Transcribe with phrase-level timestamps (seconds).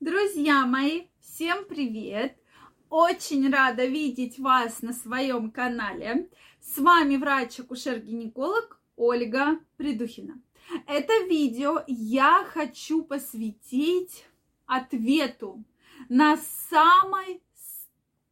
[0.00, 2.34] Друзья мои, всем привет!
[2.88, 6.30] Очень рада видеть вас на своем канале.
[6.62, 10.40] С вами врач-акушер-гинеколог Ольга Придухина.
[10.86, 14.24] Это видео я хочу посвятить
[14.64, 15.62] ответу
[16.08, 16.38] на
[16.70, 17.42] самый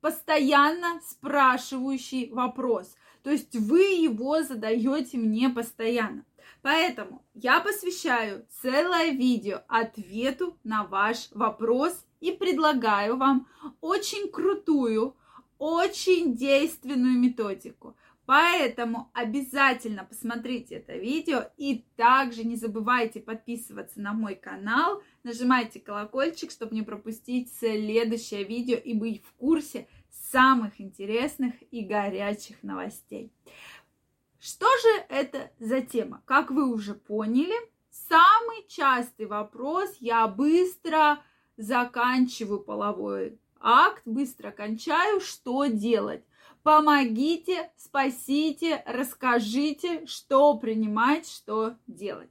[0.00, 2.96] постоянно спрашивающий вопрос.
[3.23, 6.25] То есть вы его задаете мне постоянно.
[6.69, 13.49] Поэтому я посвящаю целое видео ответу на ваш вопрос и предлагаю вам
[13.81, 15.17] очень крутую,
[15.57, 17.96] очень действенную методику.
[18.26, 26.50] Поэтому обязательно посмотрите это видео и также не забывайте подписываться на мой канал, нажимайте колокольчик,
[26.50, 33.33] чтобы не пропустить следующее видео и быть в курсе самых интересных и горячих новостей.
[34.41, 36.22] Что же это за тема?
[36.24, 37.55] Как вы уже поняли,
[37.91, 41.19] самый частый вопрос, я быстро
[41.56, 46.22] заканчиваю половой акт, быстро кончаю, что делать?
[46.62, 52.30] Помогите, спасите, расскажите, что принимать, что делать.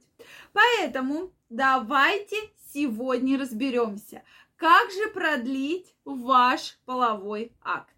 [0.54, 2.36] Поэтому давайте
[2.72, 4.22] сегодня разберемся,
[4.56, 7.97] как же продлить ваш половой акт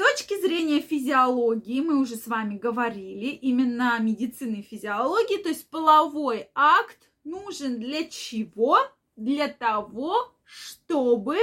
[0.00, 7.10] точки зрения физиологии, мы уже с вами говорили, именно медицины физиологии, то есть половой акт
[7.22, 8.78] нужен для чего?
[9.16, 11.36] Для того, чтобы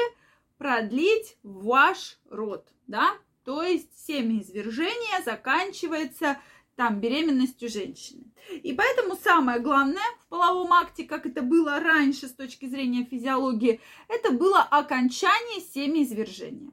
[0.58, 3.14] продлить ваш род, да?
[3.46, 6.38] То есть семяизвержение заканчивается
[6.76, 8.24] там беременностью женщины.
[8.50, 13.82] И поэтому самое главное в половом акте, как это было раньше с точки зрения физиологии,
[14.08, 16.72] это было окончание семяизвержения.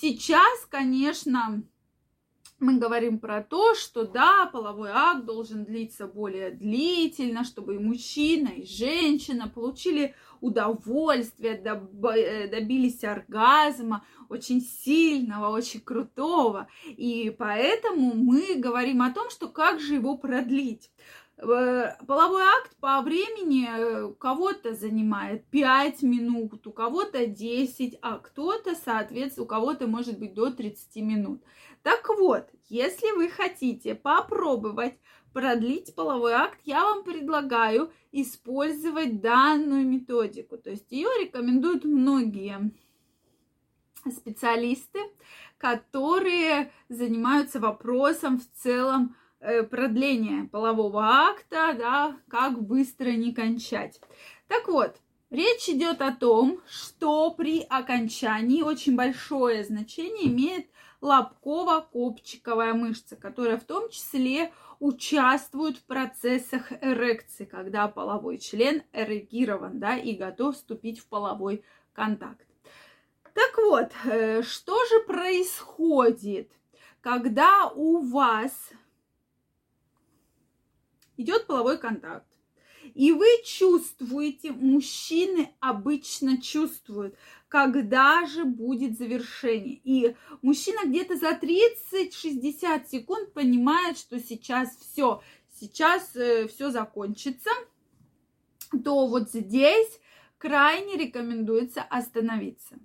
[0.00, 1.60] Сейчас, конечно,
[2.60, 8.46] мы говорим про то, что да, половой акт должен длиться более длительно, чтобы и мужчина,
[8.48, 16.68] и женщина получили удовольствие, э, добились оргазма очень сильного, очень крутого.
[16.86, 20.92] И поэтому мы говорим о том, что как же его продлить.
[21.40, 28.18] Э, половой акт по времени э, у кого-то занимает 5 минут, у кого-то 10, а
[28.18, 31.44] кто-то, соответственно, у кого-то может быть до 30 минут.
[31.84, 34.98] Так вот, если вы хотите попробовать
[35.32, 40.58] продлить половой акт, я вам предлагаю использовать данную методику.
[40.58, 42.72] То есть ее рекомендуют многие
[44.10, 44.98] специалисты,
[45.56, 54.00] которые занимаются вопросом в целом Э, продление полового акта, да, как быстро не кончать.
[54.48, 54.96] Так вот,
[55.30, 60.66] речь идет о том, что при окончании очень большое значение имеет
[61.00, 69.96] лобково-копчиковая мышца, которая в том числе участвует в процессах эрекции, когда половой член эрегирован, да,
[69.96, 71.62] и готов вступить в половой
[71.92, 72.46] контакт.
[73.34, 76.50] Так вот, э, что же происходит,
[77.00, 78.70] когда у вас
[81.18, 82.26] идет половой контакт.
[82.94, 87.16] И вы чувствуете, мужчины обычно чувствуют,
[87.48, 89.80] когда же будет завершение.
[89.84, 95.22] И мужчина где-то за 30-60 секунд понимает, что сейчас все,
[95.60, 97.50] сейчас э, все закончится,
[98.84, 100.00] то вот здесь
[100.38, 102.78] крайне рекомендуется остановиться.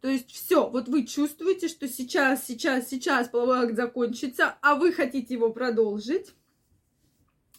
[0.00, 4.92] То есть все, вот вы чувствуете, что сейчас, сейчас, сейчас половой акт закончится, а вы
[4.92, 6.32] хотите его продолжить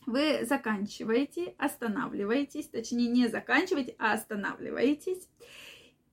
[0.06, 5.30] вы заканчиваете, останавливаетесь, точнее не заканчиваете, а останавливаетесь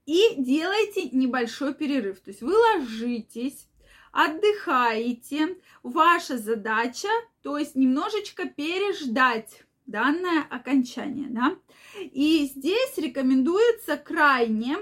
[0.06, 2.20] и делаете небольшой перерыв.
[2.20, 3.68] То есть вы ложитесь,
[4.12, 5.56] отдыхаете.
[5.82, 7.08] Ваша задача,
[7.42, 11.56] то есть немножечко переждать данное окончание, да.
[11.98, 14.76] И здесь рекомендуется крайне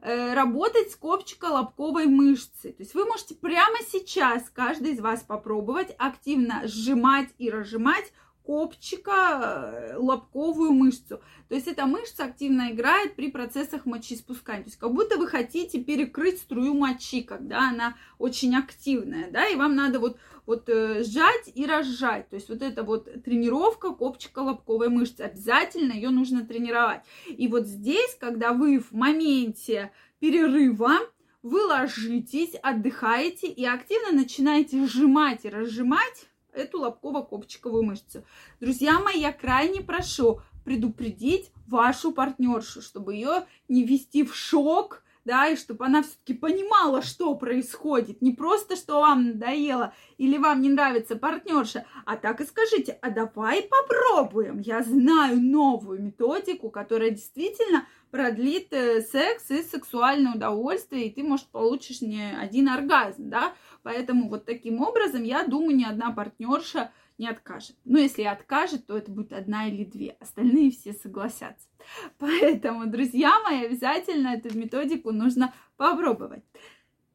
[0.00, 2.72] э, работать с копчико-лобковой мышцей.
[2.72, 8.12] То есть вы можете прямо сейчас, каждый из вас попробовать активно сжимать и разжимать
[8.44, 11.20] копчика э, лобковую мышцу.
[11.48, 14.64] То есть эта мышца активно играет при процессах мочеиспускания.
[14.64, 19.56] То есть как будто вы хотите перекрыть струю мочи, когда она очень активная, да, и
[19.56, 22.28] вам надо вот, вот э, сжать и разжать.
[22.30, 25.20] То есть вот эта вот тренировка копчика лобковой мышцы.
[25.20, 27.02] Обязательно ее нужно тренировать.
[27.28, 30.98] И вот здесь, когда вы в моменте перерыва,
[31.42, 38.24] вы ложитесь, отдыхаете и активно начинаете сжимать и разжимать эту лобково-копчиковую мышцу.
[38.60, 45.48] Друзья мои, я крайне прошу предупредить вашу партнершу, чтобы ее не ввести в шок, да,
[45.48, 48.22] и чтобы она все-таки понимала, что происходит.
[48.22, 53.10] Не просто, что вам надоело или вам не нравится партнерша, а так и скажите, а
[53.10, 54.58] давай попробуем.
[54.58, 61.46] Я знаю новую методику, которая действительно продлит э, секс и сексуальное удовольствие, и ты, может,
[61.48, 63.54] получишь не один оргазм, да.
[63.82, 67.76] Поэтому вот таким образом, я думаю, ни одна партнерша не откажет.
[67.84, 70.16] Но если откажет, то это будет одна или две.
[70.20, 71.66] Остальные все согласятся.
[72.18, 76.44] Поэтому, друзья мои, обязательно эту методику нужно попробовать.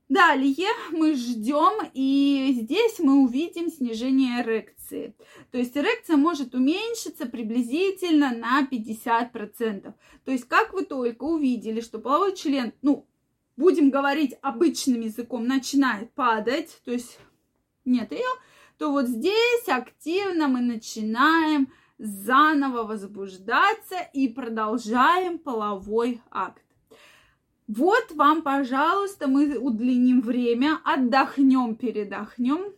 [0.10, 5.14] Далее мы ждем, и здесь мы увидим снижение эрекции.
[5.52, 9.94] То есть эрекция может уменьшиться приблизительно на 50%.
[10.24, 13.06] То есть как вы только увидели, что половой член, ну,
[13.58, 17.20] будем говорить обычным языком, начинает падать, то есть
[17.84, 18.30] нет ее,
[18.78, 26.62] то вот здесь активно мы начинаем заново возбуждаться и продолжаем половой акт.
[27.68, 32.74] Вот вам, пожалуйста, мы удлиним время, отдохнем, передохнем.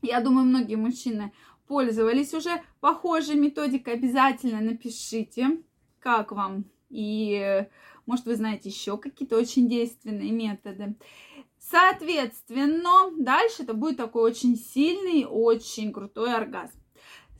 [0.00, 1.32] Я думаю, многие мужчины
[1.66, 3.94] пользовались уже похожей методикой.
[3.94, 5.62] Обязательно напишите,
[5.98, 6.66] как вам.
[6.88, 7.66] И,
[8.06, 10.94] может, вы знаете еще какие-то очень действенные методы.
[11.70, 16.74] Соответственно, дальше это будет такой очень сильный, очень крутой оргазм.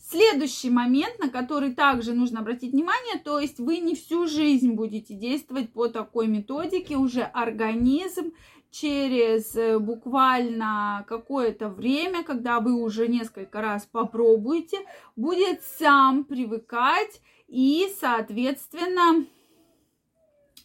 [0.00, 5.14] Следующий момент, на который также нужно обратить внимание, то есть вы не всю жизнь будете
[5.14, 8.32] действовать по такой методике, уже организм
[8.70, 14.78] через э, буквально какое-то время, когда вы уже несколько раз попробуете,
[15.16, 19.26] будет сам привыкать и, соответственно,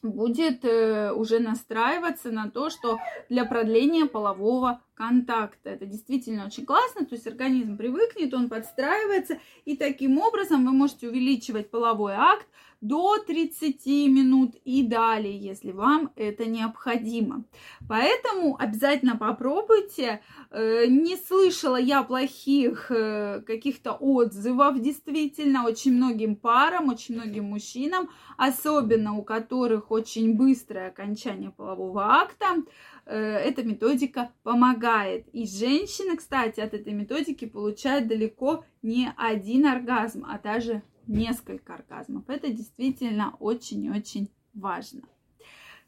[0.01, 2.97] будет э, уже настраиваться на то, что
[3.29, 5.69] для продления полового контакта.
[5.69, 11.07] Это действительно очень классно, то есть организм привыкнет, он подстраивается, и таким образом вы можете
[11.07, 12.47] увеличивать половой акт
[12.81, 17.45] до 30 минут и далее, если вам это необходимо.
[17.87, 20.21] Поэтому обязательно попробуйте.
[20.51, 28.09] Э, не слышала я плохих э, каких-то отзывов, действительно, очень многим парам, очень многим мужчинам,
[28.37, 32.63] особенно у которых очень быстрое окончание полового акта,
[33.09, 35.27] Э, эта методика помогает.
[35.33, 42.23] И женщины, кстати, от этой методики получают далеко не один оргазм, а даже несколько оргазмов.
[42.29, 45.01] Это действительно очень-очень важно.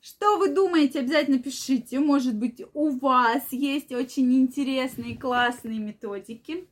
[0.02, 2.00] Что вы думаете, обязательно пишите.
[2.00, 6.68] Может быть, у вас есть очень интересные, классные методики.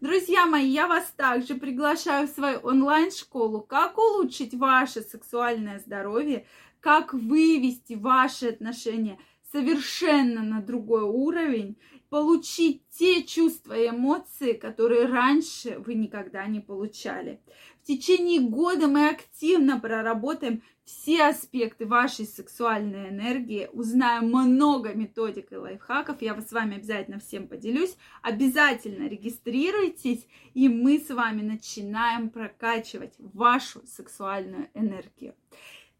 [0.00, 6.44] Друзья мои, я вас также приглашаю в свою онлайн-школу «Как улучшить ваше сексуальное здоровье»,
[6.80, 9.18] как вывести ваши отношения–
[9.52, 11.76] совершенно на другой уровень,
[12.08, 17.40] получить те чувства и эмоции, которые раньше вы никогда не получали.
[17.82, 25.56] В течение года мы активно проработаем все аспекты вашей сексуальной энергии, узнаем много методик и
[25.56, 26.20] лайфхаков.
[26.20, 27.96] Я с вами обязательно всем поделюсь.
[28.20, 35.34] Обязательно регистрируйтесь, и мы с вами начинаем прокачивать вашу сексуальную энергию.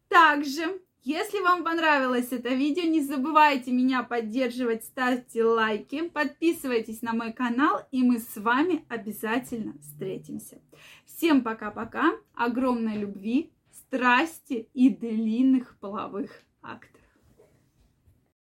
[0.09, 7.33] Также если вам понравилось это видео, не забывайте меня поддерживать, ставьте лайки, подписывайтесь на мой
[7.33, 10.61] канал, и мы с вами обязательно встретимся.
[11.05, 17.02] Всем пока-пока, огромной любви, страсти и длинных половых актов.